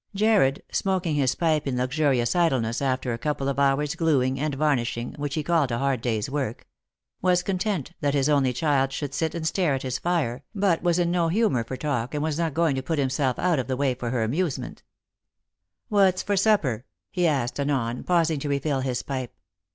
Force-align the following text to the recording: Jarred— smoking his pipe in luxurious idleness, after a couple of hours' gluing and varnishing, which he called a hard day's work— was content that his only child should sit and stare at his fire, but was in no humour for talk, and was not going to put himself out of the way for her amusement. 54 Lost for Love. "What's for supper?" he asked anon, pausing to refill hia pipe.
Jarred— 0.15 0.63
smoking 0.71 1.13
his 1.13 1.35
pipe 1.35 1.67
in 1.67 1.77
luxurious 1.77 2.35
idleness, 2.35 2.81
after 2.81 3.13
a 3.13 3.19
couple 3.19 3.47
of 3.47 3.59
hours' 3.59 3.93
gluing 3.93 4.39
and 4.39 4.55
varnishing, 4.55 5.13
which 5.19 5.35
he 5.35 5.43
called 5.43 5.69
a 5.71 5.77
hard 5.77 6.01
day's 6.01 6.27
work— 6.27 6.65
was 7.21 7.43
content 7.43 7.91
that 8.01 8.15
his 8.15 8.27
only 8.27 8.51
child 8.51 8.91
should 8.91 9.13
sit 9.13 9.35
and 9.35 9.45
stare 9.45 9.75
at 9.75 9.83
his 9.83 9.99
fire, 9.99 10.43
but 10.55 10.81
was 10.81 10.97
in 10.97 11.11
no 11.11 11.27
humour 11.27 11.63
for 11.63 11.77
talk, 11.77 12.15
and 12.15 12.23
was 12.23 12.39
not 12.39 12.55
going 12.55 12.75
to 12.75 12.81
put 12.81 12.97
himself 12.97 13.37
out 13.37 13.59
of 13.59 13.67
the 13.67 13.77
way 13.77 13.93
for 13.93 14.09
her 14.09 14.23
amusement. 14.23 14.81
54 15.83 15.91
Lost 15.91 15.91
for 15.91 15.93
Love. 16.01 16.07
"What's 16.07 16.23
for 16.23 16.35
supper?" 16.35 16.85
he 17.11 17.27
asked 17.27 17.59
anon, 17.59 18.03
pausing 18.03 18.39
to 18.39 18.49
refill 18.49 18.79
hia 18.81 18.95
pipe. 19.05 19.35